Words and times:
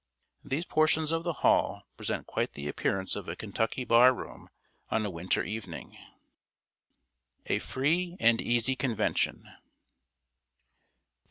These 0.43 0.65
portions 0.65 1.11
of 1.11 1.23
the 1.23 1.31
hall 1.45 1.83
present 1.95 2.25
quite 2.25 2.53
the 2.53 2.67
appearance 2.67 3.15
of 3.15 3.29
a 3.29 3.35
Kentucky 3.35 3.85
bar 3.85 4.11
room 4.15 4.49
on 4.89 5.05
a 5.05 5.11
winter 5.11 5.43
evening. 5.43 5.91
[Sidenote: 5.91 6.03
A 7.45 7.59
FREE 7.59 8.17
AND 8.19 8.41
EASY 8.41 8.75
CONVENTION. 8.75 9.47